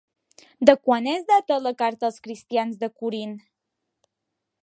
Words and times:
De 0.69 0.73
quan 0.87 1.09
es 1.11 1.27
data 1.31 1.57
la 1.65 1.73
Carta 1.83 2.09
als 2.09 2.17
cristians 2.29 2.81
de 2.85 2.91
Corint? 3.03 3.39